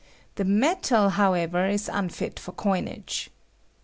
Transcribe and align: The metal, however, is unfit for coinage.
The 0.33 0.45
metal, 0.45 1.09
however, 1.11 1.67
is 1.67 1.87
unfit 1.87 2.39
for 2.39 2.53
coinage. 2.53 3.29